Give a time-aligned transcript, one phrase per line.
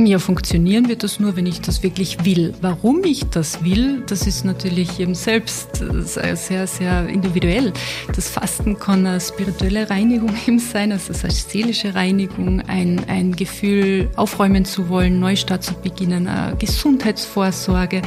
[0.00, 2.54] Ja, funktionieren wird das nur, wenn ich das wirklich will.
[2.60, 7.72] Warum ich das will, das ist natürlich eben selbst sehr, sehr individuell.
[8.14, 13.34] Das Fasten kann eine spirituelle Reinigung eben sein, also das heißt seelische Reinigung, ein, ein
[13.34, 18.02] Gefühl, aufräumen zu wollen, Neustart zu beginnen, eine Gesundheitsvorsorge.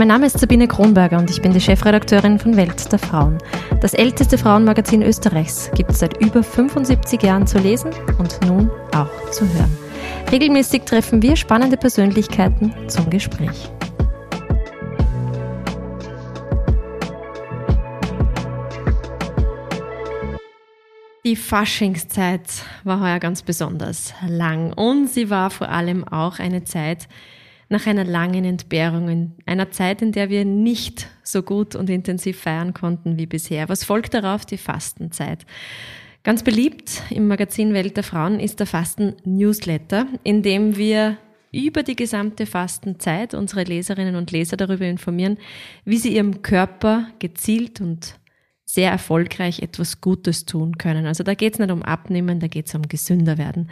[0.00, 3.36] Mein Name ist Sabine Kronberger und ich bin die Chefredakteurin von Welt der Frauen.
[3.82, 9.30] Das älteste Frauenmagazin Österreichs gibt es seit über 75 Jahren zu lesen und nun auch
[9.30, 9.76] zu hören.
[10.32, 13.70] Regelmäßig treffen wir spannende Persönlichkeiten zum Gespräch.
[21.26, 22.40] Die Faschingszeit
[22.84, 27.06] war heuer ganz besonders lang und sie war vor allem auch eine Zeit,
[27.70, 32.40] nach einer langen Entbehrung, in einer Zeit, in der wir nicht so gut und intensiv
[32.40, 33.68] feiern konnten wie bisher.
[33.68, 34.44] Was folgt darauf?
[34.44, 35.46] Die Fastenzeit.
[36.24, 41.16] Ganz beliebt im Magazin Welt der Frauen ist der Fasten-Newsletter, in dem wir
[41.52, 45.38] über die gesamte Fastenzeit unsere Leserinnen und Leser darüber informieren,
[45.84, 48.19] wie sie ihrem Körper gezielt und
[48.72, 51.06] sehr erfolgreich etwas Gutes tun können.
[51.06, 53.68] Also da geht es nicht um Abnehmen, da geht es um gesünder werden.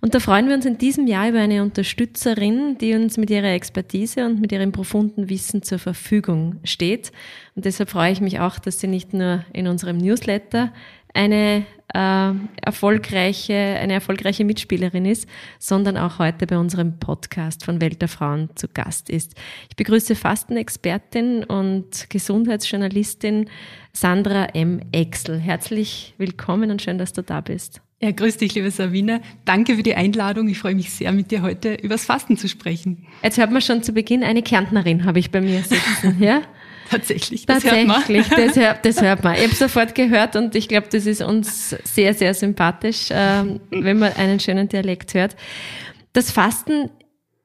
[0.00, 3.52] Und da freuen wir uns in diesem Jahr über eine Unterstützerin, die uns mit ihrer
[3.52, 7.12] Expertise und mit ihrem profunden Wissen zur Verfügung steht.
[7.54, 10.72] Und deshalb freue ich mich auch, dass sie nicht nur in unserem Newsletter
[11.14, 18.00] eine äh, erfolgreiche, eine erfolgreiche Mitspielerin ist, sondern auch heute bei unserem Podcast von Welt
[18.00, 19.34] der Frauen zu Gast ist.
[19.68, 23.48] Ich begrüße Fastenexpertin und Gesundheitsjournalistin
[23.92, 24.80] Sandra M.
[24.92, 25.38] Exel.
[25.38, 27.80] Herzlich willkommen und schön, dass du da bist.
[28.02, 29.20] Ja, grüß dich, liebe Sabine.
[29.44, 30.48] Danke für die Einladung.
[30.48, 33.06] Ich freue mich sehr, mit dir heute übers Fasten zu sprechen.
[33.22, 36.16] Jetzt hört man schon zu Beginn eine Kärntnerin, habe ich bei mir sitzen.
[36.20, 36.42] Ja?
[36.90, 38.46] Tatsächlich, das Tatsächlich, hört man.
[38.46, 39.34] Das, hört, das hört man.
[39.36, 43.98] Ich habe sofort gehört und ich glaube, das ist uns sehr, sehr sympathisch, äh, wenn
[44.00, 45.36] man einen schönen Dialekt hört.
[46.12, 46.90] Das Fasten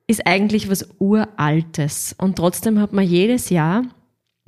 [0.07, 3.83] ist eigentlich was Uraltes und trotzdem hat man jedes Jahr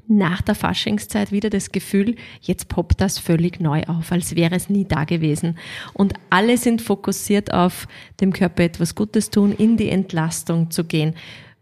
[0.08, 4.68] nach der Faschingszeit wieder das Gefühl, jetzt poppt das völlig neu auf, als wäre es
[4.68, 5.60] nie da gewesen.
[5.94, 7.88] Und alle sind fokussiert auf
[8.20, 11.14] dem Körper etwas Gutes tun, in die Entlastung zu gehen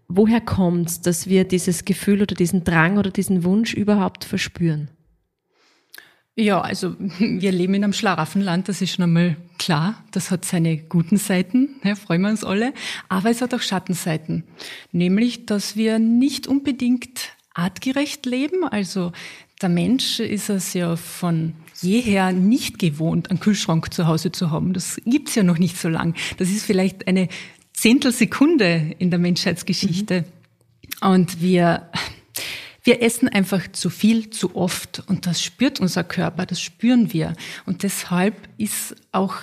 [0.08, 4.90] woher kommt es, dass wir dieses Gefühl oder diesen Drang oder diesen Wunsch überhaupt verspüren?
[6.36, 10.04] Ja, also wir leben in einem Schlaraffenland, das ist schon einmal klar.
[10.12, 12.74] Das hat seine guten Seiten, ja, freuen wir uns alle.
[13.10, 14.44] Aber es hat auch Schattenseiten.
[14.92, 18.66] Nämlich, dass wir nicht unbedingt artgerecht leben.
[18.66, 19.14] Also
[19.62, 24.74] der Mensch ist es ja von jeher nicht gewohnt, einen Kühlschrank zu Hause zu haben.
[24.74, 26.16] Das gibt's ja noch nicht so lang.
[26.38, 27.30] Das ist vielleicht eine
[27.76, 30.22] Zehntelsekunde in der Menschheitsgeschichte.
[31.02, 31.08] Mhm.
[31.08, 31.90] Und wir,
[32.84, 35.04] wir essen einfach zu viel, zu oft.
[35.08, 37.34] Und das spürt unser Körper, das spüren wir.
[37.66, 39.36] Und deshalb ist auch,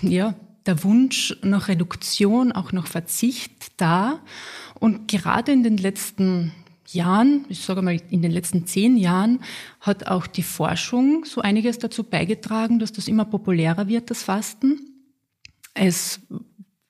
[0.00, 0.34] ja,
[0.66, 4.20] der Wunsch nach Reduktion, auch nach Verzicht da.
[4.74, 6.52] Und gerade in den letzten
[6.88, 9.40] Jahren, ich sage mal in den letzten zehn Jahren,
[9.80, 14.80] hat auch die Forschung so einiges dazu beigetragen, dass das immer populärer wird, das Fasten.
[15.74, 16.20] Es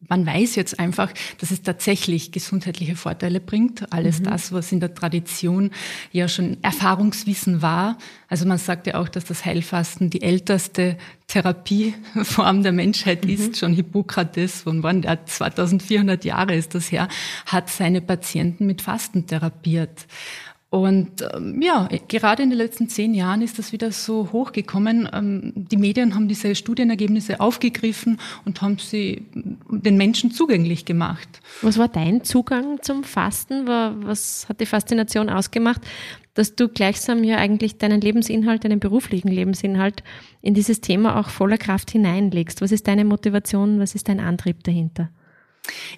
[0.01, 3.93] man weiß jetzt einfach, dass es tatsächlich gesundheitliche Vorteile bringt.
[3.93, 4.25] Alles mhm.
[4.25, 5.71] das, was in der Tradition
[6.12, 7.99] ja schon Erfahrungswissen war.
[8.29, 10.97] Also man sagt ja auch, dass das Heilfasten die älteste
[11.29, 13.31] Therapieform der Menschheit mhm.
[13.31, 13.59] ist.
[13.59, 17.09] Schon Hippokrates, von wann der 2400 Jahre ist das her,
[17.47, 20.06] hat seine Patienten mit Fasten therapiert.
[20.76, 25.09] Und ähm, ja, gerade in den letzten zehn Jahren ist das wieder so hochgekommen.
[25.12, 31.41] Ähm, die Medien haben diese Studienergebnisse aufgegriffen und haben sie den Menschen zugänglich gemacht.
[31.62, 33.66] Was war dein Zugang zum Fasten?
[33.66, 35.81] Was hat die Faszination ausgemacht,
[36.34, 40.03] dass du gleichsam ja eigentlich deinen Lebensinhalt, deinen beruflichen Lebensinhalt
[40.43, 42.60] in dieses Thema auch voller Kraft hineinlegst?
[42.60, 43.81] Was ist deine Motivation?
[43.81, 45.08] Was ist dein Antrieb dahinter?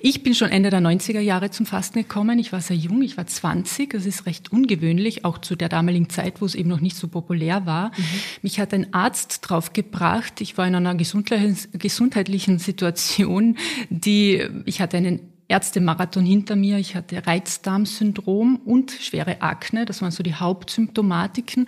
[0.01, 2.39] Ich bin schon Ende der 90er Jahre zum Fasten gekommen.
[2.39, 3.91] Ich war sehr jung, ich war 20.
[3.91, 7.09] Das ist recht ungewöhnlich, auch zu der damaligen Zeit, wo es eben noch nicht so
[7.09, 7.89] populär war.
[7.89, 8.05] Mhm.
[8.43, 10.41] Mich hat ein Arzt draufgebracht.
[10.41, 13.59] Ich war in einer gesundheitlichen Situation,
[13.91, 16.77] die, ich hatte einen Ärztemarathon hinter mir.
[16.77, 19.87] Ich hatte Reizdarmsyndrom und schwere Akne.
[19.87, 21.67] Das waren so die Hauptsymptomatiken.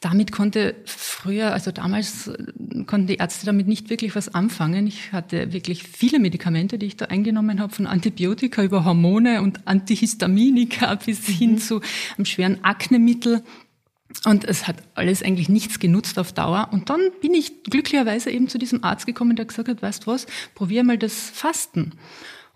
[0.00, 2.30] Damit konnte früher, also damals
[2.86, 4.86] konnten die Ärzte damit nicht wirklich was anfangen.
[4.86, 9.66] Ich hatte wirklich viele Medikamente, die ich da eingenommen habe, von Antibiotika über Hormone und
[9.66, 11.58] Antihistaminika bis hin mhm.
[11.58, 11.80] zu
[12.16, 13.42] einem schweren Aknemittel.
[14.24, 16.68] Und es hat alles eigentlich nichts genutzt auf Dauer.
[16.70, 20.12] Und dann bin ich glücklicherweise eben zu diesem Arzt gekommen, der gesagt hat, weißt du
[20.12, 21.92] was, probier mal das Fasten.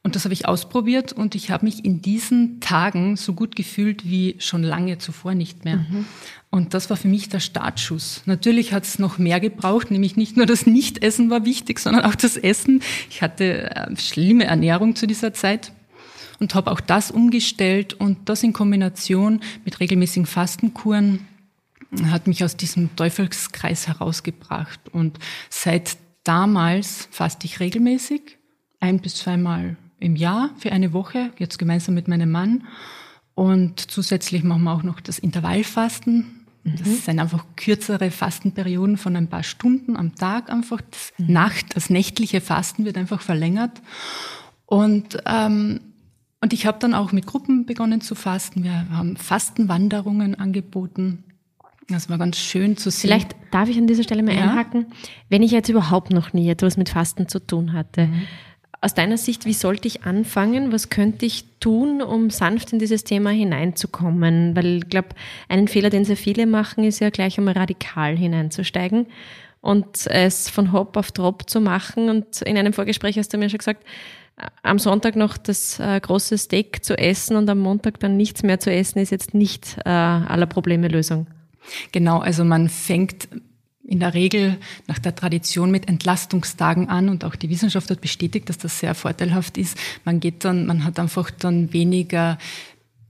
[0.02, 4.08] Und das habe ich ausprobiert und ich habe mich in diesen Tagen so gut gefühlt
[4.08, 5.76] wie schon lange zuvor nicht mehr.
[5.76, 6.06] Mhm.
[6.48, 8.22] Und das war für mich der Startschuss.
[8.24, 12.14] Natürlich hat es noch mehr gebraucht, nämlich nicht nur das Nichtessen war wichtig, sondern auch
[12.14, 12.82] das Essen.
[13.10, 15.72] Ich hatte äh, schlimme Ernährung zu dieser Zeit
[16.38, 21.26] und habe auch das umgestellt und das in Kombination mit regelmäßigen Fastenkuren
[22.06, 24.80] hat mich aus diesem Teufelskreis herausgebracht.
[24.92, 25.18] Und
[25.48, 28.38] seit damals faste ich regelmäßig,
[28.80, 32.64] ein bis zweimal im Jahr für eine Woche, jetzt gemeinsam mit meinem Mann.
[33.34, 36.46] Und zusätzlich machen wir auch noch das Intervallfasten.
[36.64, 36.94] Das mhm.
[36.94, 40.80] sind einfach kürzere Fastenperioden von ein paar Stunden am Tag einfach.
[40.90, 41.32] Das mhm.
[41.32, 43.80] Nacht, das nächtliche Fasten wird einfach verlängert.
[44.66, 45.80] Und, ähm,
[46.40, 48.62] und ich habe dann auch mit Gruppen begonnen zu fasten.
[48.62, 51.24] Wir haben Fastenwanderungen angeboten.
[51.88, 53.08] Das war ganz schön zu sehen.
[53.08, 54.42] Vielleicht darf ich an dieser Stelle mal ja?
[54.42, 54.86] einhaken.
[55.28, 58.22] Wenn ich jetzt überhaupt noch nie etwas mit Fasten zu tun hatte, mhm.
[58.80, 60.72] Aus deiner Sicht, wie sollte ich anfangen?
[60.72, 64.56] Was könnte ich tun, um sanft in dieses Thema hineinzukommen?
[64.56, 65.08] Weil ich glaube,
[65.48, 69.06] einen Fehler, den sehr viele machen, ist ja gleich einmal radikal hineinzusteigen
[69.60, 72.08] und es von Hop auf Drop zu machen.
[72.08, 73.84] Und in einem Vorgespräch hast du mir schon gesagt,
[74.62, 78.58] am Sonntag noch das äh, große Steak zu essen und am Montag dann nichts mehr
[78.58, 81.26] zu essen, ist jetzt nicht äh, aller Probleme Lösung.
[81.92, 83.28] Genau, also man fängt
[83.90, 84.56] in der Regel
[84.86, 88.94] nach der Tradition mit Entlastungstagen an und auch die Wissenschaft hat bestätigt, dass das sehr
[88.94, 89.76] vorteilhaft ist.
[90.04, 92.38] Man geht dann, man hat einfach dann weniger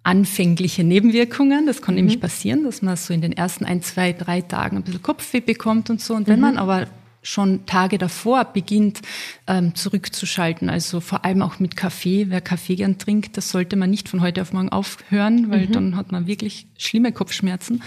[0.05, 1.67] anfängliche Nebenwirkungen.
[1.67, 2.00] Das kann mhm.
[2.00, 5.41] nämlich passieren, dass man so in den ersten ein, zwei, drei Tagen ein bisschen Kopfweh
[5.41, 6.15] bekommt und so.
[6.15, 6.47] Und wenn mhm.
[6.47, 6.87] man aber
[7.22, 9.00] schon Tage davor beginnt
[9.46, 10.70] ähm, zurückzuschalten.
[10.70, 12.26] Also vor allem auch mit Kaffee.
[12.31, 15.72] Wer Kaffee gern trinkt, das sollte man nicht von heute auf morgen aufhören, weil mhm.
[15.72, 17.82] dann hat man wirklich schlimme Kopfschmerzen.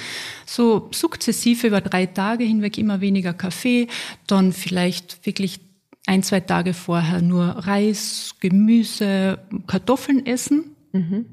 [0.45, 3.87] So sukzessive über drei Tage hinweg immer weniger Kaffee,
[4.27, 5.59] dann vielleicht wirklich
[6.05, 10.75] ein, zwei Tage vorher nur Reis, Gemüse, Kartoffeln essen.
[10.91, 11.25] Mhm.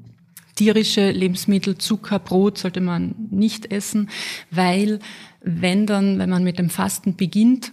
[0.55, 4.09] Tierische Lebensmittel, Zucker, Brot sollte man nicht essen,
[4.49, 4.99] weil
[5.41, 7.71] wenn dann, wenn man mit dem Fasten beginnt,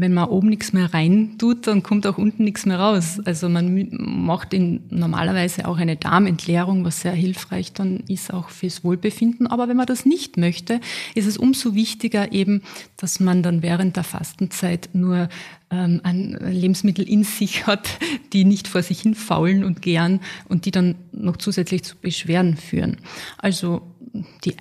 [0.00, 3.20] wenn man oben nichts mehr rein tut, dann kommt auch unten nichts mehr raus.
[3.24, 8.82] Also man macht in, normalerweise auch eine Darmentleerung, was sehr hilfreich dann ist, auch fürs
[8.82, 9.46] Wohlbefinden.
[9.46, 10.80] Aber wenn man das nicht möchte,
[11.14, 12.62] ist es umso wichtiger eben,
[12.96, 15.28] dass man dann während der Fastenzeit nur
[15.70, 16.00] ähm,
[16.40, 17.98] Lebensmittel in sich hat,
[18.32, 22.56] die nicht vor sich hin faulen und gären und die dann noch zusätzlich zu Beschwerden
[22.56, 22.96] führen.
[23.36, 23.82] Also
[24.44, 24.56] die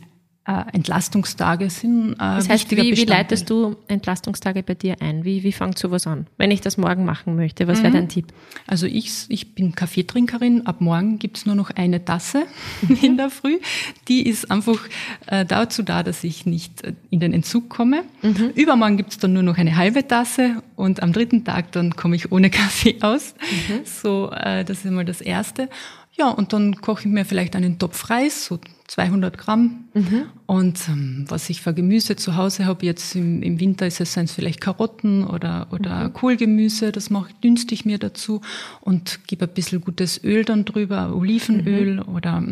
[0.73, 2.13] Entlastungstage sind.
[2.13, 5.23] Äh, das heißt, wie, wie, leitest du Entlastungstage bei dir ein?
[5.23, 6.25] Wie, wie fängt sowas an?
[6.37, 7.83] Wenn ich das morgen machen möchte, was mhm.
[7.83, 8.33] wäre dein Tipp?
[8.65, 10.65] Also ich, ich bin Kaffeetrinkerin.
[10.65, 12.45] Ab morgen gibt's nur noch eine Tasse
[12.81, 12.95] mhm.
[13.01, 13.59] in der Früh.
[14.07, 14.79] Die ist einfach
[15.27, 18.03] äh, dazu da, dass ich nicht äh, in den Entzug komme.
[18.23, 18.51] Mhm.
[18.55, 22.31] Übermorgen gibt's dann nur noch eine halbe Tasse und am dritten Tag dann komme ich
[22.31, 23.35] ohne Kaffee aus.
[23.51, 23.81] Mhm.
[23.85, 25.69] So, äh, das ist einmal das Erste.
[26.17, 28.59] Ja, und dann koche ich mir vielleicht einen Topf Reis, so
[28.89, 29.85] 200 Gramm.
[29.93, 30.23] Mhm.
[30.47, 34.31] Und ähm, was ich für Gemüse zu Hause habe, jetzt im, im Winter ist es
[34.31, 36.13] vielleicht Karotten oder, oder mhm.
[36.13, 38.41] Kohlgemüse, das mache, dünste ich mir dazu
[38.81, 42.15] und gebe ein bisschen gutes Öl dann drüber, Olivenöl mhm.
[42.15, 42.43] oder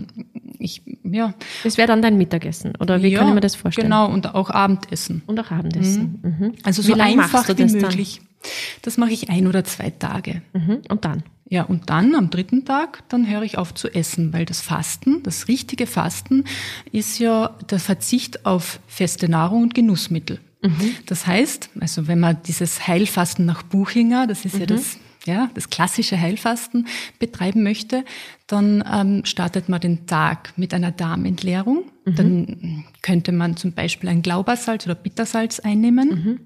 [0.60, 1.34] ich, ja.
[1.63, 3.88] Das wäre dann dein Mittagessen, oder wie ja, kann ich mir das vorstellen?
[3.88, 5.24] Genau, und auch Abendessen.
[5.25, 6.19] Und auch Abendessen.
[6.22, 6.45] Mhm.
[6.48, 6.54] mhm.
[6.63, 8.22] Also so einfach wie möglich.
[8.22, 8.51] Dann?
[8.83, 10.44] Das mache ich ein oder zwei Tage.
[10.54, 10.81] Mhm.
[10.90, 11.24] Und dann?
[11.50, 15.24] Ja, und dann am dritten Tag, dann höre ich auf zu essen, weil das Fasten,
[15.24, 16.44] das richtige Fasten,
[16.92, 20.40] ist ja der Verzicht auf feste Nahrung und Genussmittel.
[20.62, 20.96] Mhm.
[21.06, 24.60] Das heißt, also wenn man dieses Heilfasten nach Buchinger, das ist mhm.
[24.62, 26.88] ja das ja, das klassische Heilfasten
[27.19, 28.06] betreiben möchte,
[28.48, 31.92] dann ähm, startet man den Tag mit einer Darmentleerung.
[32.06, 32.16] Mhm.
[32.16, 36.10] Dann könnte man zum Beispiel ein Glaubersalz oder Bittersalz einnehmen.
[36.10, 36.40] Mhm.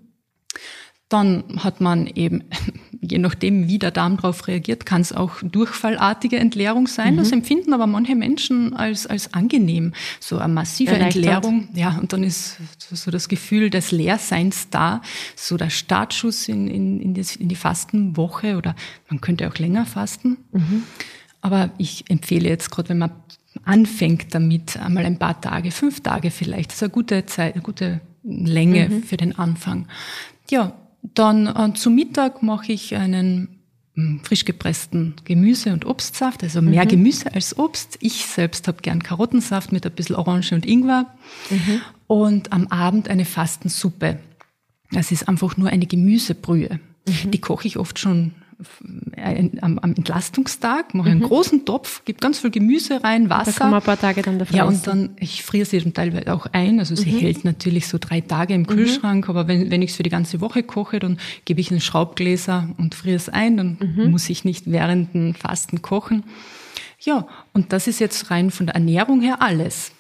[1.10, 2.44] Dann hat man eben,
[3.02, 7.16] je nachdem, wie der Darm darauf reagiert, kann es auch durchfallartige Entleerung sein.
[7.16, 7.18] Mhm.
[7.18, 9.94] Das empfinden aber manche Menschen als, als angenehm.
[10.20, 11.68] So eine massive Entleerung.
[11.74, 12.58] Ja, und dann ist
[12.90, 15.02] so das Gefühl des Leerseins da.
[15.36, 18.76] So der Startschuss in, in, in, das, in die Fastenwoche oder
[19.10, 20.38] man könnte auch länger fasten.
[20.52, 20.84] Mhm.
[21.42, 23.12] Aber ich empfehle jetzt gerade, wenn man
[23.66, 26.70] anfängt damit, einmal ein paar Tage, fünf Tage vielleicht.
[26.70, 29.04] Das ist eine gute Zeit, eine gute Länge mhm.
[29.04, 29.88] für den Anfang.
[30.52, 33.60] Ja, dann äh, zum Mittag mache ich einen
[33.96, 36.90] hm, frisch gepressten Gemüse- und Obstsaft, also mehr mhm.
[36.90, 37.98] Gemüse als Obst.
[38.02, 41.08] Ich selbst habe gern Karottensaft mit ein bisschen Orange und Ingwer.
[41.50, 41.82] Mhm.
[42.08, 44.20] Und am Abend eine Fastensuppe.
[44.92, 46.80] Das ist einfach nur eine Gemüsebrühe.
[47.08, 47.32] Mhm.
[47.32, 48.34] Die koche ich oft schon
[49.62, 51.26] am, am Entlastungstag, mache einen mhm.
[51.26, 53.52] großen Topf, gebe ganz viel Gemüse rein, Wasser.
[53.52, 55.94] Da kann man ein paar Tage dann dafür Ja, und dann, ich friere sie dann
[55.94, 56.80] teilweise auch ein.
[56.80, 57.20] Also sie mhm.
[57.20, 58.68] hält natürlich so drei Tage im mhm.
[58.68, 59.30] Kühlschrank, mhm.
[59.30, 62.70] aber wenn, wenn ich es für die ganze Woche koche, dann gebe ich in Schraubgläser
[62.78, 63.58] und friere es ein.
[63.58, 64.12] Dann mhm.
[64.12, 66.24] muss ich nicht während dem Fasten kochen.
[67.00, 69.92] Ja, und das ist jetzt rein von der Ernährung her alles.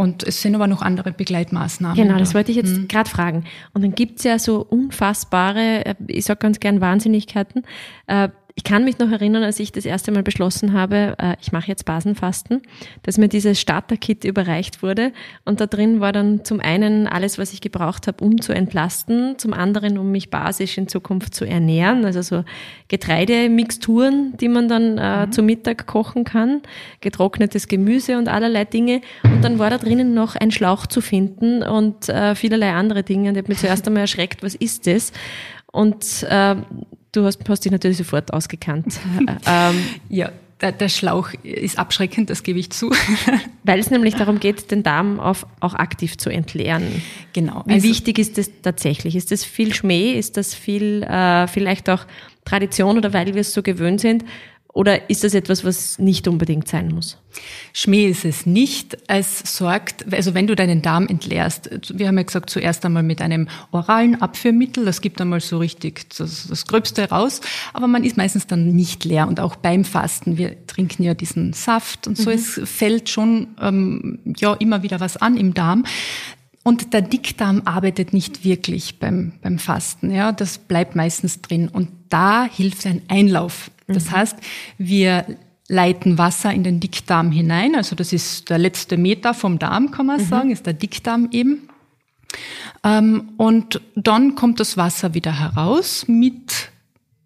[0.00, 1.94] Und es sind aber noch andere Begleitmaßnahmen.
[1.94, 2.88] Genau, das wollte ich jetzt mhm.
[2.88, 3.44] gerade fragen.
[3.74, 7.64] Und dann gibt's ja so unfassbare, äh, ich sag ganz gern Wahnsinnigkeiten.
[8.06, 8.30] Äh,
[8.60, 11.68] ich kann mich noch erinnern, als ich das erste Mal beschlossen habe, äh, ich mache
[11.68, 12.60] jetzt Basenfasten,
[13.04, 15.12] dass mir dieses Starter-Kit überreicht wurde.
[15.46, 19.38] Und da drin war dann zum einen alles, was ich gebraucht habe, um zu entlasten,
[19.38, 22.04] zum anderen, um mich basisch in Zukunft zu ernähren.
[22.04, 22.44] Also so
[22.88, 25.32] Getreidemixturen, die man dann äh, mhm.
[25.32, 26.60] zu Mittag kochen kann,
[27.00, 29.00] getrocknetes Gemüse und allerlei Dinge.
[29.24, 33.30] Und dann war da drinnen noch ein Schlauch zu finden und äh, vielerlei andere Dinge.
[33.30, 35.14] Und ich habe mich zuerst einmal erschreckt, was ist das?
[35.72, 36.56] Und äh,
[37.12, 38.98] Du hast, hast dich natürlich sofort ausgekannt.
[39.46, 42.90] ähm, ja, der, Schlauch ist abschreckend, das gebe ich zu.
[43.64, 47.02] Weil es nämlich darum geht, den Darm auf, auch aktiv zu entleeren.
[47.32, 47.62] Genau.
[47.66, 49.16] Wie also, wichtig ist das tatsächlich?
[49.16, 50.12] Ist das viel Schmäh?
[50.12, 52.06] Ist das viel, äh, vielleicht auch
[52.44, 54.24] Tradition oder weil wir es so gewöhnt sind?
[54.72, 57.18] Oder ist das etwas, was nicht unbedingt sein muss?
[57.72, 58.96] Schmäh ist es nicht.
[59.08, 63.20] Es sorgt, also wenn du deinen Darm entleerst, wir haben ja gesagt, zuerst einmal mit
[63.20, 67.40] einem oralen Abführmittel, das gibt einmal so richtig das, das Gröbste raus,
[67.72, 71.52] aber man ist meistens dann nicht leer und auch beim Fasten, wir trinken ja diesen
[71.52, 72.36] Saft und so, mhm.
[72.36, 75.84] es fällt schon ähm, ja immer wieder was an im Darm.
[76.62, 80.10] Und der Dickdarm arbeitet nicht wirklich beim, beim Fasten.
[80.10, 81.68] Ja, das bleibt meistens drin.
[81.68, 83.70] Und da hilft ein Einlauf.
[83.86, 84.10] Das mhm.
[84.10, 84.36] heißt,
[84.78, 85.24] wir
[85.68, 87.74] leiten Wasser in den Dickdarm hinein.
[87.74, 90.26] Also das ist der letzte Meter vom Darm, kann man mhm.
[90.26, 91.68] sagen, ist der Dickdarm eben.
[92.84, 96.69] Ähm, und dann kommt das Wasser wieder heraus mit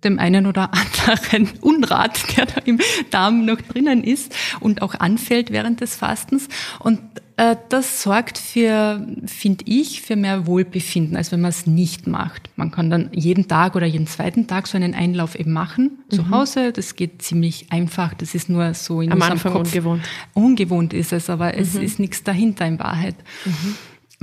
[0.05, 2.79] dem einen oder anderen Unrat, der da im
[3.11, 6.49] Darm noch drinnen ist und auch anfällt während des Fastens.
[6.79, 7.01] Und
[7.37, 12.49] äh, das sorgt für, finde ich, für mehr Wohlbefinden, als wenn man es nicht macht.
[12.57, 16.15] Man kann dann jeden Tag oder jeden zweiten Tag so einen Einlauf eben machen, mhm.
[16.15, 16.73] zu Hause.
[16.73, 18.15] Das geht ziemlich einfach.
[18.15, 19.67] Das ist nur so in Am unserem Anfang Kopf.
[19.67, 20.05] ungewohnt.
[20.33, 21.59] Ungewohnt ist es, aber mhm.
[21.59, 23.17] es ist nichts dahinter in Wahrheit.
[23.45, 23.75] Mhm.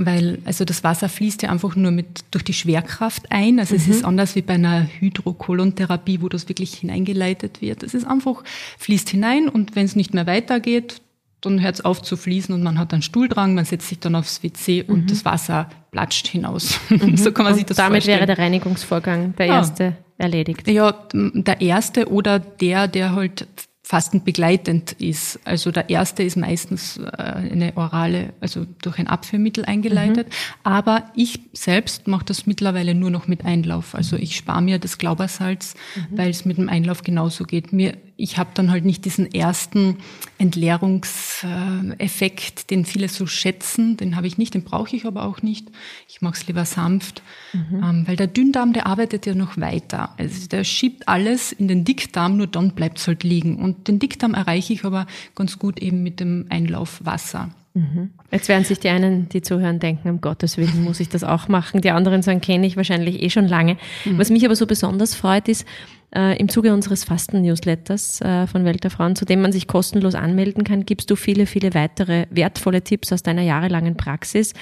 [0.06, 3.58] Weil, also das Wasser fließt ja einfach nur mit, durch die Schwerkraft ein.
[3.58, 4.08] Also es ist mhm.
[4.08, 7.82] anders wie bei einer Hydrokolontherapie, wo das wirklich hineingeleitet wird.
[7.82, 8.42] Es ist einfach,
[8.78, 11.00] fließt hinein und wenn es nicht mehr weitergeht,
[11.40, 14.14] dann hört es auf zu fließen und man hat einen Stuhldrang, man setzt sich dann
[14.14, 14.94] aufs WC mhm.
[14.94, 16.78] und das Wasser platscht hinaus.
[16.88, 17.16] Mhm.
[17.16, 18.18] so kann man und sich das damit vorstellen.
[18.20, 19.54] Damit wäre der Reinigungsvorgang der ja.
[19.56, 20.68] erste erledigt.
[20.68, 23.46] Ja, der erste oder der, der halt
[23.92, 25.38] fastenbegleitend ist.
[25.44, 30.28] Also der erste ist meistens äh, eine orale, also durch ein Abführmittel eingeleitet.
[30.28, 30.32] Mhm.
[30.62, 33.94] Aber ich selbst mache das mittlerweile nur noch mit Einlauf.
[33.94, 36.16] Also ich spare mir das Glaubersalz, mhm.
[36.16, 37.74] weil es mit dem Einlauf genauso geht.
[37.74, 39.96] Mir ich habe dann halt nicht diesen ersten
[40.38, 43.96] Entleerungseffekt, den viele so schätzen.
[43.96, 45.66] Den habe ich nicht, den brauche ich aber auch nicht.
[46.08, 47.20] Ich mache es lieber sanft,
[47.52, 47.82] mhm.
[47.82, 50.14] ähm, weil der Dünndarm, der arbeitet ja noch weiter.
[50.18, 53.56] Also der schiebt alles in den Dickdarm, nur dann bleibt es halt liegen.
[53.56, 57.50] Und den Dickdarm erreiche ich aber ganz gut eben mit dem Einlaufwasser.
[57.74, 58.10] Mhm.
[58.30, 61.48] Jetzt werden sich die einen, die zuhören, denken, um Gottes Willen muss ich das auch
[61.48, 61.80] machen.
[61.80, 63.78] Die anderen sagen, kenne ich wahrscheinlich eh schon lange.
[64.04, 64.18] Mhm.
[64.18, 65.66] Was mich aber so besonders freut, ist,
[66.14, 70.14] äh, Im Zuge unseres Fasten-Newsletters äh, von Welt der Frauen, zu dem man sich kostenlos
[70.14, 74.52] anmelden kann, gibst du viele, viele weitere wertvolle Tipps aus deiner jahrelangen Praxis.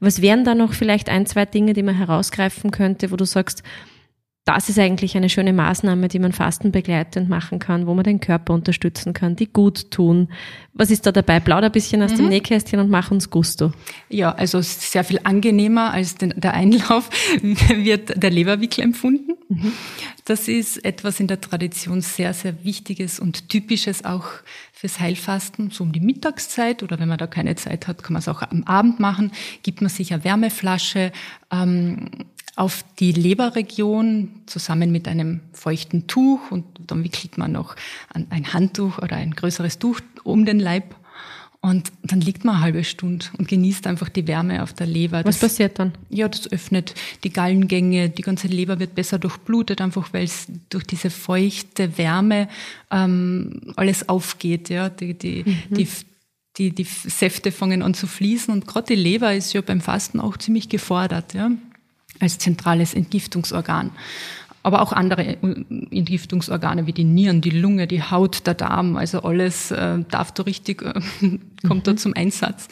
[0.00, 3.62] Was wären da noch vielleicht ein, zwei Dinge, die man herausgreifen könnte, wo du sagst,
[4.44, 8.52] das ist eigentlich eine schöne Maßnahme, die man fastenbegleitend machen kann, wo man den Körper
[8.52, 10.28] unterstützen kann, die gut tun.
[10.74, 11.40] Was ist da dabei?
[11.40, 12.16] Plauder ein bisschen aus mhm.
[12.16, 13.72] dem Nähkästchen und mach uns Gusto.
[14.10, 17.08] Ja, also sehr viel angenehmer als den, der Einlauf
[17.42, 19.32] wird der Leberwickel empfunden.
[19.48, 19.72] Mhm.
[20.26, 24.26] Das ist etwas in der Tradition sehr, sehr Wichtiges und Typisches auch
[24.72, 28.20] fürs Heilfasten, so um die Mittagszeit oder wenn man da keine Zeit hat, kann man
[28.20, 29.32] es auch am Abend machen,
[29.62, 31.12] gibt man sich eine Wärmeflasche,
[31.50, 32.10] ähm,
[32.56, 37.74] auf die Leberregion zusammen mit einem feuchten Tuch und dann wickelt man noch
[38.12, 40.94] ein Handtuch oder ein größeres Tuch um den Leib
[41.64, 45.24] und dann liegt man eine halbe Stunde und genießt einfach die Wärme auf der Leber.
[45.24, 45.92] Was passiert dann?
[46.10, 46.94] Ja, das öffnet
[47.24, 52.48] die Gallengänge, die ganze Leber wird besser durchblutet, einfach weil es durch diese feuchte Wärme
[52.90, 54.68] ähm, alles aufgeht.
[54.68, 55.74] Ja, die, die, mhm.
[55.74, 55.88] die,
[56.58, 60.20] die, die Säfte fangen an zu fließen und gerade die Leber ist ja beim Fasten
[60.20, 61.32] auch ziemlich gefordert.
[61.32, 61.50] Ja
[62.20, 63.90] als zentrales Entgiftungsorgan.
[64.62, 69.70] Aber auch andere Entgiftungsorgane wie die Nieren, die Lunge, die Haut, der Darm, also alles
[69.70, 70.94] äh, darf da richtig, äh,
[71.68, 71.82] kommt mhm.
[71.82, 72.68] da zum Einsatz.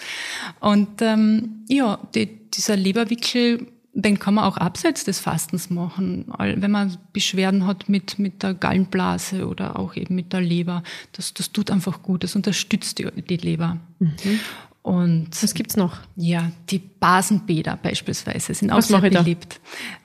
[0.60, 6.32] Und ähm, ja, die, dieser Leberwickel den kann man auch abseits des Fastens machen.
[6.38, 10.82] Wenn man Beschwerden hat mit, mit der Gallenblase oder auch eben mit der Leber,
[11.12, 13.78] das, das tut einfach gut, das unterstützt die, die Leber.
[13.98, 14.40] Mhm.
[14.82, 15.98] Und was gibt's noch?
[16.16, 19.60] Ja, die Basenbäder beispielsweise sind auch Was sehr beliebt.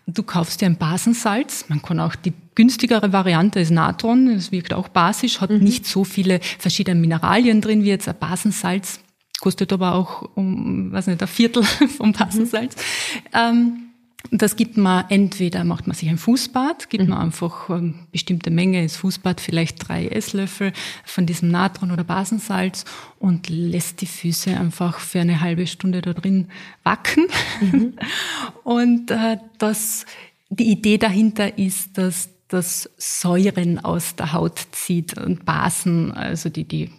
[0.05, 1.65] Du kaufst dir ein Basensalz.
[1.67, 4.27] Man kann auch die günstigere Variante ist Natron.
[4.27, 5.60] Es wirkt auch basisch, hat mhm.
[5.60, 9.00] nicht so viele verschiedene Mineralien drin wie jetzt ein Basensalz.
[9.39, 11.63] Kostet aber auch um, weiß nicht, ein Viertel
[11.98, 12.75] vom Basensalz.
[12.75, 13.22] Mhm.
[13.34, 13.87] Ähm,
[14.31, 17.10] das gibt man entweder macht man sich ein Fußbad, gibt mhm.
[17.12, 20.74] man einfach eine ähm, bestimmte Menge ins Fußbad, vielleicht drei Esslöffel
[21.05, 22.86] von diesem Natron oder Basensalz
[23.19, 26.50] und lässt die Füße einfach für eine halbe Stunde da drin
[26.84, 27.27] wacken.
[27.62, 27.93] Mhm.
[28.63, 30.05] Und äh, das,
[30.50, 36.63] die Idee dahinter ist, dass das Säuren aus der Haut zieht und Basen, also die,
[36.63, 36.89] die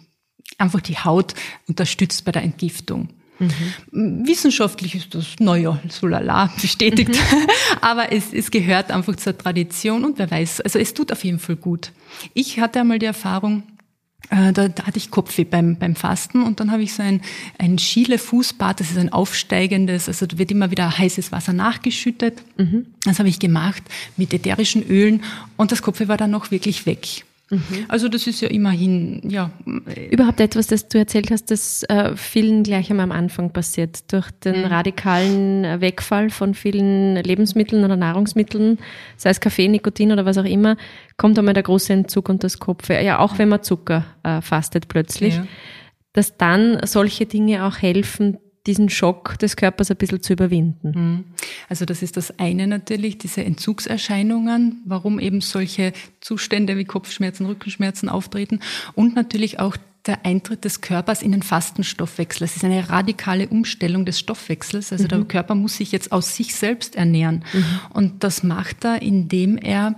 [0.57, 1.33] einfach die Haut
[1.67, 3.09] unterstützt bei der Entgiftung.
[3.39, 4.27] Mhm.
[4.27, 7.09] Wissenschaftlich ist das, naja, so lala, bestätigt.
[7.09, 7.47] Mhm.
[7.81, 11.39] Aber es, es gehört einfach zur Tradition und wer weiß, also es tut auf jeden
[11.39, 11.91] Fall gut.
[12.33, 13.63] Ich hatte einmal die Erfahrung,
[14.29, 17.21] äh, da, da hatte ich Kopfweh beim, beim Fasten und dann habe ich so ein,
[17.57, 22.43] ein Schiele-Fußbad, das ist ein aufsteigendes, also da wird immer wieder heißes Wasser nachgeschüttet.
[22.57, 22.87] Mhm.
[23.05, 23.81] Das habe ich gemacht
[24.17, 25.23] mit ätherischen Ölen
[25.57, 27.25] und das Kopfweh war dann noch wirklich weg.
[27.49, 27.85] Mhm.
[27.87, 29.51] Also das ist ja immerhin, ja.
[30.11, 34.11] Überhaupt etwas, das du erzählt hast, das äh, vielen gleich einmal am Anfang passiert.
[34.11, 34.65] Durch den mhm.
[34.65, 38.77] radikalen Wegfall von vielen Lebensmitteln oder Nahrungsmitteln,
[39.17, 40.77] sei es Kaffee, Nikotin oder was auch immer,
[41.17, 42.89] kommt einmal der große Entzug und das Kopf.
[42.89, 45.35] Ja, auch wenn man Zucker äh, fastet plötzlich.
[45.35, 45.47] Ja.
[46.13, 48.37] Dass dann solche Dinge auch helfen,
[48.69, 50.91] diesen Schock des Körpers ein bisschen zu überwinden.
[50.93, 51.23] Mhm.
[51.69, 58.09] Also das ist das eine natürlich, diese Entzugserscheinungen, warum eben solche Zustände wie Kopfschmerzen, Rückenschmerzen
[58.09, 58.59] auftreten
[58.93, 62.45] und natürlich auch der Eintritt des Körpers in den Fastenstoffwechsel.
[62.45, 64.91] Es ist eine radikale Umstellung des Stoffwechsels.
[64.91, 65.09] Also mhm.
[65.09, 67.43] der Körper muss sich jetzt aus sich selbst ernähren.
[67.51, 67.65] Mhm.
[67.93, 69.95] Und das macht er, indem er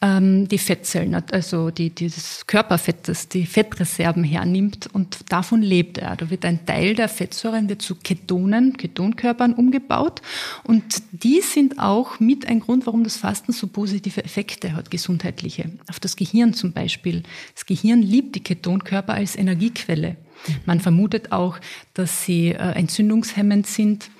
[0.00, 6.16] ähm, die Fettzellen, also die, dieses Körperfett, das die Fettreserven hernimmt und davon lebt er.
[6.16, 10.20] Da wird ein Teil der Fettsäuren wird zu Ketonen, Ketonkörpern umgebaut
[10.64, 15.70] und die sind auch mit ein Grund, warum das Fasten so positive Effekte hat, gesundheitliche.
[15.88, 17.22] Auf das Gehirn zum Beispiel.
[17.54, 20.16] Das Gehirn liebt die Ketonkörper als Energiequelle.
[20.66, 21.58] Man vermutet auch,
[21.94, 24.10] dass sie äh, entzündungshemmend sind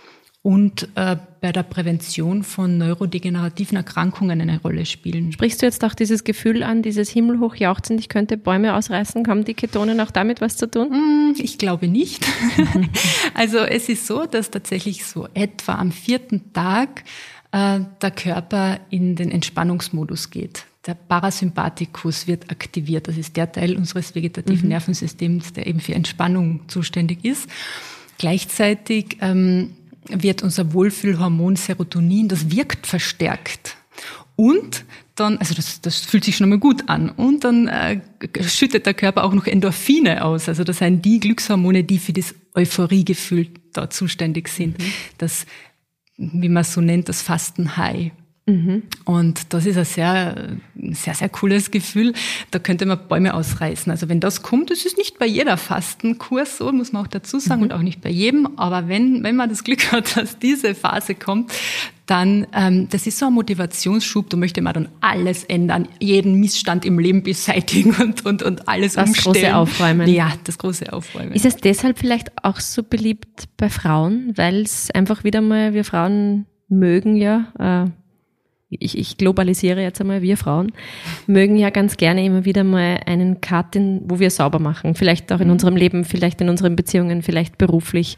[0.45, 5.33] und äh, bei der Prävention von neurodegenerativen Erkrankungen eine Rolle spielen.
[5.33, 9.27] Sprichst du jetzt auch dieses Gefühl an, dieses himmelhochjauchzen, ich könnte Bäume ausreißen?
[9.27, 10.91] Haben die Ketonen auch damit was zu tun?
[10.91, 12.27] Hm, ich glaube nicht.
[13.35, 17.05] also es ist so, dass tatsächlich so etwa am vierten Tag
[17.53, 20.67] äh, der Körper in den Entspannungsmodus geht.
[20.87, 23.09] Der Parasympathikus wird aktiviert.
[23.09, 24.69] Das ist der Teil unseres vegetativen mhm.
[24.69, 27.49] Nervensystems, der eben für Entspannung zuständig ist.
[28.19, 29.71] Gleichzeitig ähm,
[30.09, 33.77] wird unser Wohlfühlhormon Serotonin, das wirkt verstärkt.
[34.37, 37.09] Und dann, also das, das fühlt sich schon einmal gut an.
[37.11, 38.01] Und dann äh,
[38.43, 40.49] schüttet der Körper auch noch Endorphine aus.
[40.49, 44.79] Also das sind die Glückshormone, die für das Euphoriegefühl da zuständig sind.
[44.79, 44.93] Mhm.
[45.19, 45.47] Das,
[46.17, 48.11] wie man so nennt, das Fasten-High.
[48.47, 48.83] Mhm.
[49.05, 50.57] Und das ist ein sehr,
[50.91, 52.13] sehr, sehr cooles Gefühl.
[52.51, 53.91] Da könnte man Bäume ausreißen.
[53.91, 57.39] Also wenn das kommt, das ist nicht bei jeder Fastenkurs so, muss man auch dazu
[57.39, 57.65] sagen, mhm.
[57.65, 58.59] und auch nicht bei jedem.
[58.59, 61.53] Aber wenn, wenn man das Glück hat, dass diese Phase kommt,
[62.05, 66.85] dann, ähm, das ist so ein Motivationsschub, da möchte man dann alles ändern, jeden Missstand
[66.85, 69.35] im Leben beseitigen und, und, und alles das umstellen.
[69.35, 70.09] Das große Aufräumen.
[70.09, 71.33] Ja, das große Aufräumen.
[71.33, 75.85] Ist es deshalb vielleicht auch so beliebt bei Frauen, weil es einfach wieder mal, wir
[75.85, 77.91] Frauen mögen ja, äh,
[78.81, 80.73] ich, ich globalisiere jetzt einmal, wir Frauen,
[81.27, 84.95] mögen ja ganz gerne immer wieder mal einen Cut, in, wo wir sauber machen.
[84.95, 85.53] Vielleicht auch in mhm.
[85.53, 88.17] unserem Leben, vielleicht in unseren Beziehungen, vielleicht beruflich.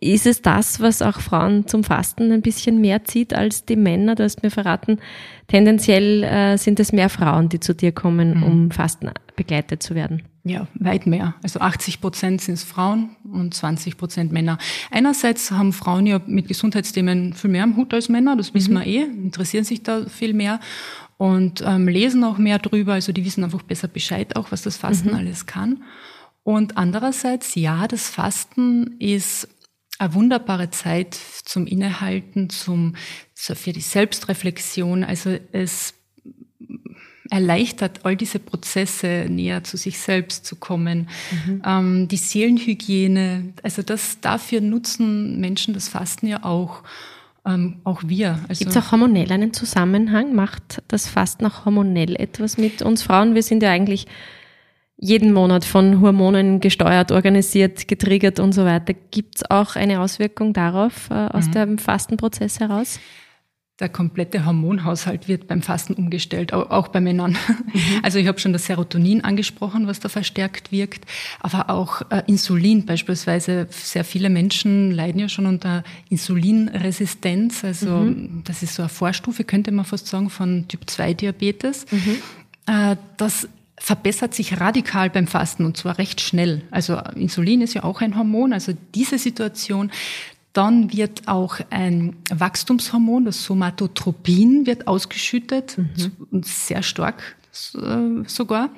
[0.00, 4.14] Ist es das, was auch Frauen zum Fasten ein bisschen mehr zieht als die Männer?
[4.14, 4.98] Du hast mir verraten,
[5.46, 8.42] tendenziell äh, sind es mehr Frauen, die zu dir kommen, mhm.
[8.42, 10.22] um Fasten begleitet zu werden.
[10.44, 11.34] Ja, weit mehr.
[11.42, 14.58] Also 80 Prozent sind es Frauen und 20 Prozent Männer.
[14.90, 18.78] Einerseits haben Frauen ja mit Gesundheitsthemen viel mehr am Hut als Männer, das wissen mhm.
[18.78, 20.60] wir eh, interessieren sich da viel mehr
[21.16, 24.76] und ähm, lesen auch mehr drüber, also die wissen einfach besser Bescheid auch, was das
[24.76, 25.16] Fasten mhm.
[25.16, 25.82] alles kann.
[26.46, 29.48] Und andererseits, ja, das Fasten ist
[29.98, 32.96] eine wunderbare Zeit zum Innehalten, zum,
[33.34, 35.04] so für die Selbstreflexion.
[35.04, 35.94] Also es
[37.30, 41.08] erleichtert, all diese Prozesse näher zu sich selbst zu kommen.
[41.46, 41.62] Mhm.
[41.64, 46.82] Ähm, die Seelenhygiene, also das dafür nutzen Menschen das Fasten ja auch.
[47.44, 48.40] Ähm, auch wir.
[48.48, 50.34] Also Gibt es auch hormonell einen Zusammenhang?
[50.34, 53.36] Macht das Fasten auch hormonell etwas mit uns Frauen?
[53.36, 54.06] Wir sind ja eigentlich
[54.98, 58.94] jeden Monat von Hormonen gesteuert, organisiert, getriggert und so weiter.
[59.10, 61.52] Gibt es auch eine Auswirkung darauf äh, aus mhm.
[61.52, 62.98] dem Fastenprozess heraus?
[63.78, 67.32] der komplette Hormonhaushalt wird beim Fasten umgestellt, auch bei Männern.
[67.32, 67.36] Mhm.
[68.02, 71.04] Also ich habe schon das Serotonin angesprochen, was da verstärkt wirkt,
[71.40, 73.66] aber auch äh, Insulin beispielsweise.
[73.70, 77.64] Sehr viele Menschen leiden ja schon unter Insulinresistenz.
[77.64, 78.42] Also mhm.
[78.44, 81.86] das ist so eine Vorstufe, könnte man fast sagen, von Typ-2-Diabetes.
[81.90, 82.16] Mhm.
[82.66, 86.62] Äh, das verbessert sich radikal beim Fasten und zwar recht schnell.
[86.70, 89.90] Also Insulin ist ja auch ein Hormon, also diese Situation
[90.56, 96.42] dann wird auch ein Wachstumshormon, das Somatotropin, wird ausgeschüttet mhm.
[96.42, 97.36] sehr stark
[97.74, 98.70] äh, sogar.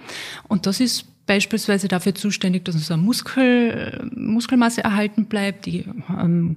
[0.49, 6.57] Und das ist beispielsweise dafür zuständig, dass unsere Muskel, Muskelmasse erhalten bleibt, die ähm,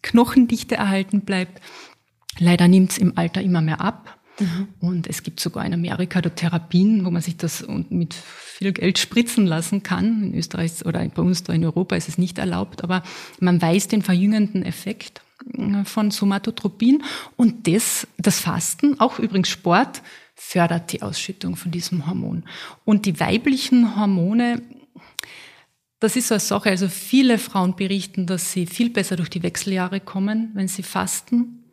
[0.00, 1.60] Knochendichte erhalten bleibt.
[2.38, 4.15] Leider nimmt es im Alter immer mehr ab.
[4.38, 4.68] Mhm.
[4.80, 8.98] Und es gibt sogar in Amerika da Therapien, wo man sich das mit viel Geld
[8.98, 10.24] spritzen lassen kann.
[10.24, 13.02] In Österreich oder bei uns da in Europa ist es nicht erlaubt, aber
[13.40, 15.22] man weiß den verjüngenden Effekt
[15.54, 17.02] äh, von Somatotropin
[17.36, 20.02] und das, das Fasten, auch übrigens Sport,
[20.34, 22.44] fördert die Ausschüttung von diesem Hormon.
[22.84, 24.60] Und die weiblichen Hormone,
[25.98, 29.42] das ist so eine Sache, also viele Frauen berichten, dass sie viel besser durch die
[29.42, 31.65] Wechseljahre kommen, wenn sie fasten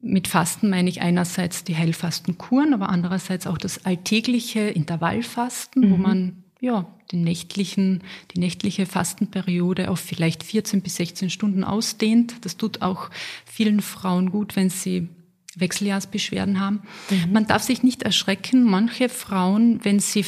[0.00, 5.90] mit Fasten meine ich einerseits die Heilfastenkuren, aber andererseits auch das alltägliche Intervallfasten, mhm.
[5.90, 8.02] wo man ja den nächtlichen,
[8.34, 12.36] die nächtliche Fastenperiode auf vielleicht 14 bis 16 Stunden ausdehnt.
[12.42, 13.10] Das tut auch
[13.44, 15.08] vielen Frauen gut, wenn sie
[15.56, 16.82] Wechseljahrsbeschwerden haben.
[17.10, 17.32] Mhm.
[17.32, 18.64] Man darf sich nicht erschrecken.
[18.64, 20.24] Manche Frauen, wenn sie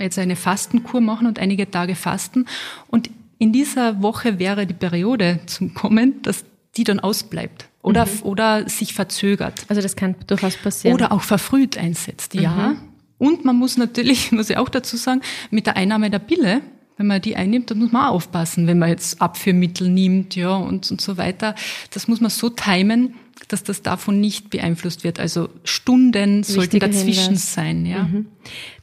[0.00, 2.46] jetzt eine Fastenkur machen und einige Tage fasten
[2.88, 6.44] und in dieser Woche wäre die Periode zum Kommen, dass
[6.76, 8.22] die dann ausbleibt oder, mhm.
[8.22, 9.66] oder sich verzögert.
[9.68, 10.94] Also das kann durchaus passieren.
[10.94, 12.50] Oder auch verfrüht einsetzt, ja.
[12.50, 12.76] Mhm.
[13.18, 15.20] Und man muss natürlich, muss ich auch dazu sagen,
[15.50, 16.62] mit der Einnahme der Pille,
[16.96, 20.56] wenn man die einnimmt, dann muss man auch aufpassen, wenn man jetzt Abführmittel nimmt, ja,
[20.56, 21.54] und, und so weiter.
[21.90, 23.14] Das muss man so timen,
[23.48, 25.20] dass das davon nicht beeinflusst wird.
[25.20, 27.54] Also Stunden Wichtiger sollten dazwischen Hinweis.
[27.54, 28.04] sein, ja.
[28.04, 28.26] Mhm.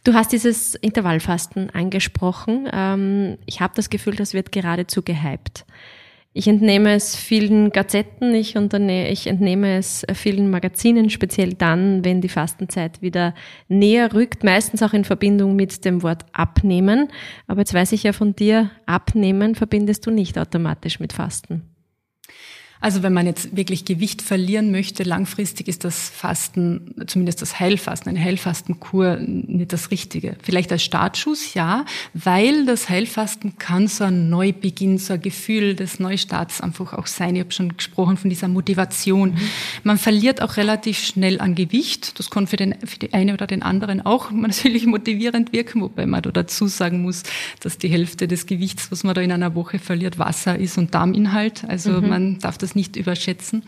[0.03, 2.69] Du hast dieses Intervallfasten angesprochen.
[2.71, 5.65] Ähm, ich habe das Gefühl, das wird geradezu gehypt.
[6.33, 12.29] Ich entnehme es vielen Gazetten, ich, ich entnehme es vielen Magazinen, speziell dann, wenn die
[12.29, 13.35] Fastenzeit wieder
[13.67, 17.09] näher rückt, meistens auch in Verbindung mit dem Wort abnehmen.
[17.47, 21.70] Aber jetzt weiß ich ja von dir, abnehmen verbindest du nicht automatisch mit Fasten.
[22.81, 28.09] Also wenn man jetzt wirklich Gewicht verlieren möchte, langfristig ist das Fasten, zumindest das Heilfasten,
[28.09, 30.35] eine Heilfastenkur nicht das Richtige.
[30.41, 35.99] Vielleicht als Startschuss, ja, weil das Heilfasten kann so ein Neubeginn, so ein Gefühl des
[35.99, 37.35] Neustarts einfach auch sein.
[37.35, 39.33] Ich habe schon gesprochen von dieser Motivation.
[39.33, 39.39] Mhm.
[39.83, 42.17] Man verliert auch relativ schnell an Gewicht.
[42.17, 46.07] Das kann für den, für die eine oder den anderen auch natürlich motivierend wirken, wobei
[46.07, 47.21] man da dazu sagen muss,
[47.59, 50.95] dass die Hälfte des Gewichts, was man da in einer Woche verliert, Wasser ist und
[50.95, 51.63] Darminhalt.
[51.67, 52.09] Also mhm.
[52.09, 53.63] man darf das das nicht überschätzen.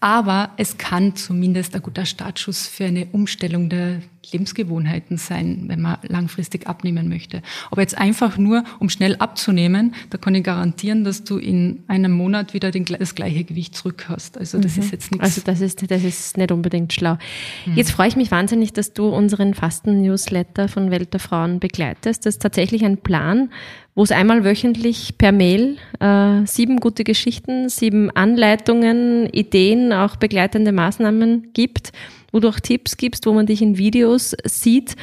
[0.00, 5.96] Aber es kann zumindest ein guter Startschuss für eine Umstellung der Lebensgewohnheiten sein, wenn man
[6.02, 7.40] langfristig abnehmen möchte.
[7.70, 12.12] Aber jetzt einfach nur, um schnell abzunehmen, da kann ich garantieren, dass du in einem
[12.12, 14.36] Monat wieder den, das gleiche Gewicht zurück hast.
[14.36, 14.82] Also das mhm.
[14.82, 15.24] ist jetzt nichts.
[15.24, 17.16] Also das ist, das ist nicht unbedingt schlau.
[17.64, 17.76] Mhm.
[17.76, 22.26] Jetzt freue ich mich wahnsinnig, dass du unseren Fasten-Newsletter von Welt der Frauen begleitest.
[22.26, 23.50] Das ist tatsächlich ein Plan,
[23.94, 30.72] wo es einmal wöchentlich per Mail äh, sieben gute Geschichten, sieben Anleitungen, Ideen, auch begleitende
[30.72, 31.92] Maßnahmen gibt,
[32.32, 34.96] wo du auch Tipps gibst, wo man dich in Videos sieht.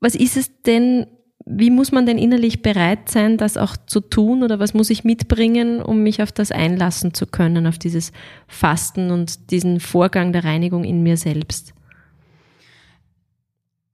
[0.00, 1.06] Was ist es denn,
[1.46, 5.02] wie muss man denn innerlich bereit sein, das auch zu tun oder was muss ich
[5.02, 8.12] mitbringen, um mich auf das einlassen zu können, auf dieses
[8.46, 11.72] Fasten und diesen Vorgang der Reinigung in mir selbst?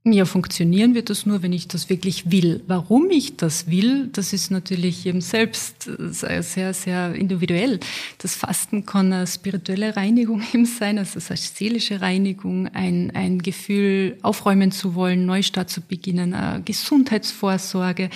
[0.08, 2.62] Ja, funktionieren wird das nur, wenn ich das wirklich will.
[2.68, 7.80] Warum ich das will, das ist natürlich jedem selbst sehr, sehr individuell.
[8.18, 14.16] Das Fasten kann eine spirituelle Reinigung eben sein, also eine seelische Reinigung, ein, ein Gefühl,
[14.22, 18.08] aufräumen zu wollen, Neustart zu beginnen, eine Gesundheitsvorsorge.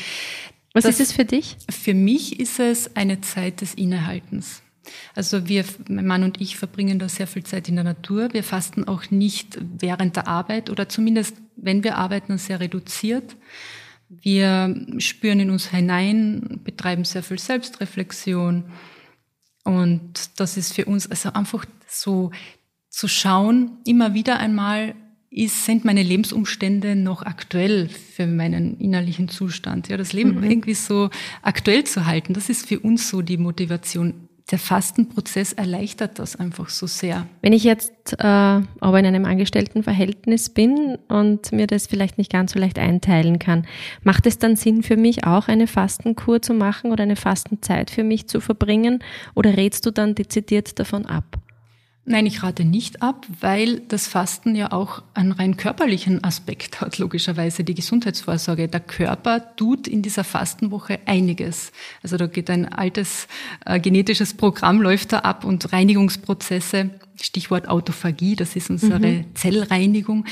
[0.72, 1.56] Was das, ist es für dich?
[1.68, 4.62] Für mich ist es eine Zeit des Innehaltens.
[5.14, 8.32] Also wir, mein Mann und ich verbringen da sehr viel Zeit in der Natur.
[8.32, 13.36] Wir fasten auch nicht während der Arbeit oder zumindest, wenn wir arbeiten, sehr reduziert.
[14.08, 18.64] Wir spüren in uns hinein, betreiben sehr viel Selbstreflexion.
[19.64, 22.30] Und das ist für uns also einfach so
[22.88, 24.94] zu schauen, immer wieder einmal,
[25.30, 29.88] ist, sind meine Lebensumstände noch aktuell für meinen innerlichen Zustand?
[29.88, 30.50] Ja, das Leben mhm.
[30.50, 31.08] irgendwie so
[31.42, 36.68] aktuell zu halten, das ist für uns so die Motivation der Fastenprozess erleichtert das einfach
[36.68, 37.26] so sehr.
[37.42, 42.52] Wenn ich jetzt äh, aber in einem Angestelltenverhältnis bin und mir das vielleicht nicht ganz
[42.52, 43.66] so leicht einteilen kann,
[44.02, 48.04] macht es dann Sinn für mich auch eine Fastenkur zu machen oder eine Fastenzeit für
[48.04, 49.02] mich zu verbringen
[49.34, 51.38] oder rätst du dann dezidiert davon ab?
[52.10, 56.98] Nein, ich rate nicht ab, weil das Fasten ja auch einen rein körperlichen Aspekt hat,
[56.98, 58.66] logischerweise die Gesundheitsvorsorge.
[58.66, 61.70] Der Körper tut in dieser Fastenwoche einiges.
[62.02, 63.28] Also da geht ein altes
[63.64, 66.90] äh, genetisches Programm läuft da ab und Reinigungsprozesse,
[67.22, 69.36] Stichwort Autophagie, das ist unsere mhm.
[69.36, 70.24] Zellreinigung.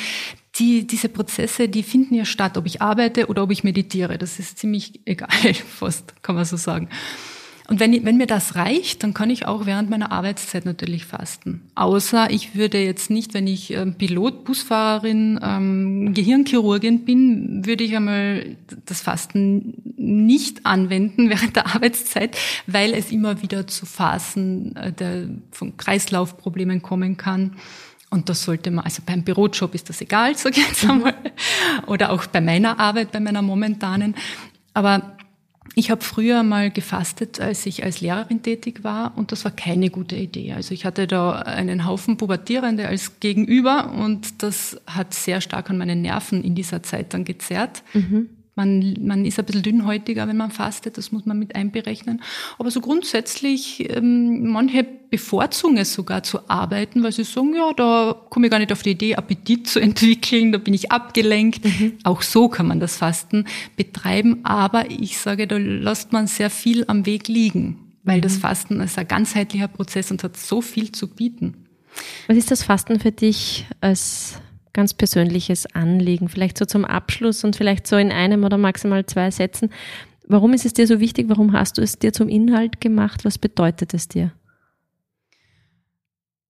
[0.57, 4.19] Die, diese Prozesse, die finden ja statt, ob ich arbeite oder ob ich meditiere.
[4.19, 6.89] Das ist ziemlich egal, fast, kann man so sagen.
[7.69, 11.61] Und wenn, wenn mir das reicht, dann kann ich auch während meiner Arbeitszeit natürlich fasten.
[11.75, 17.95] Außer ich würde jetzt nicht, wenn ich ähm, Pilot, Busfahrerin, ähm, Gehirnchirurgin bin, würde ich
[17.95, 24.91] einmal das Fasten nicht anwenden während der Arbeitszeit, weil es immer wieder zu Phasen äh,
[24.91, 27.53] der, von Kreislaufproblemen kommen kann.
[28.09, 31.15] Und das sollte man, also beim Bürojob ist das egal, ich jetzt einmal,
[31.87, 34.15] oder auch bei meiner Arbeit, bei meiner momentanen.
[34.73, 35.18] Aber
[35.75, 39.91] ich habe früher mal gefastet, als ich als Lehrerin tätig war und das war keine
[39.91, 40.53] gute Idee.
[40.53, 45.79] Also ich hatte da einen Haufen Pubertierende als Gegenüber und das hat sehr stark an
[45.79, 47.83] meinen Nerven in dieser Zeit dann gezerrt.
[47.95, 48.29] Mhm.
[48.59, 52.21] Man, man ist ein bisschen dünnhäutiger, wenn man fastet, das muss man mit einberechnen.
[52.59, 58.21] Aber so grundsätzlich, ähm, manche bevorzugen es sogar zu arbeiten, weil sie sagen, ja, da
[58.31, 61.65] komme ich gar nicht auf die Idee, Appetit zu entwickeln, da bin ich abgelenkt.
[61.65, 61.99] Mhm.
[62.03, 63.45] Auch so kann man das Fasten
[63.77, 68.41] betreiben, aber ich sage, da lässt man sehr viel am Weg liegen, weil das mhm.
[68.41, 71.55] Fasten ist ein ganzheitlicher Prozess und hat so viel zu bieten.
[72.27, 74.41] Was ist das Fasten für dich als
[74.79, 79.29] ganz persönliches Anliegen, vielleicht so zum Abschluss und vielleicht so in einem oder maximal zwei
[79.33, 79.71] Sätzen.
[80.29, 81.29] Warum ist es dir so wichtig?
[81.29, 83.25] Warum hast du es dir zum Inhalt gemacht?
[83.25, 84.33] Was bedeutet es dir?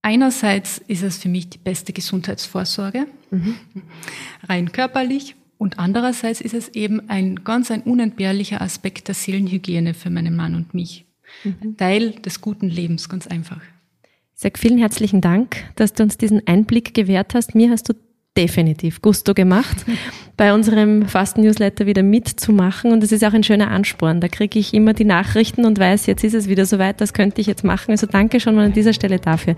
[0.03, 3.55] Einerseits ist es für mich die beste Gesundheitsvorsorge, mhm.
[4.47, 5.35] rein körperlich.
[5.57, 10.55] Und andererseits ist es eben ein ganz ein unentbehrlicher Aspekt der Seelenhygiene für meinen Mann
[10.55, 11.07] und mich.
[11.45, 11.79] Mhm.
[11.79, 13.63] Teil des guten Lebens, ganz einfach.
[14.35, 17.55] Ich sage vielen herzlichen Dank, dass du uns diesen Einblick gewährt hast.
[17.55, 17.95] Mir hast du
[18.39, 19.85] definitiv Gusto gemacht,
[20.37, 22.93] bei unserem Fasten-Newsletter wieder mitzumachen.
[22.93, 24.21] Und es ist auch ein schöner Ansporn.
[24.21, 27.41] Da kriege ich immer die Nachrichten und weiß, jetzt ist es wieder soweit, das könnte
[27.41, 27.91] ich jetzt machen.
[27.91, 29.57] Also danke schon mal an dieser Stelle dafür.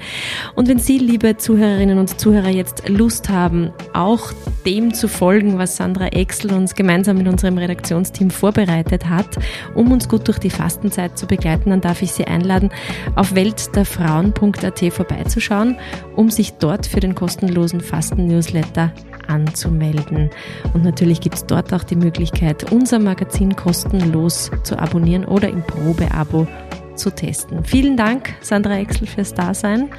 [0.54, 4.32] Und wenn Sie, liebe Zuhörerinnen und Zuhörer, jetzt Lust haben, auch
[4.64, 9.36] dem zu folgen, was Sandra Exel uns gemeinsam mit unserem Redaktionsteam vorbereitet hat,
[9.74, 12.70] um uns gut durch die Fastenzeit zu begleiten, dann darf ich Sie einladen,
[13.16, 15.76] auf weltderfrauen.at vorbeizuschauen,
[16.16, 18.92] um sich dort für den kostenlosen Fasten-Newsletter Newsletter
[19.28, 20.30] anzumelden.
[20.74, 25.62] Und natürlich gibt es dort auch die Möglichkeit, unser Magazin kostenlos zu abonnieren oder im
[25.62, 26.48] Probeabo
[26.96, 27.64] zu testen.
[27.64, 29.90] Vielen Dank, Sandra Exel, fürs Dasein.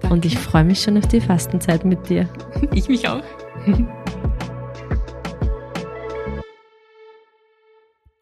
[0.00, 0.14] Danke.
[0.14, 2.28] Und ich freue mich schon auf die Fastenzeit mit dir.
[2.74, 3.22] Ich mich auch.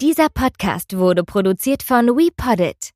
[0.01, 2.91] Dieser Podcast wurde produziert von WePoddit.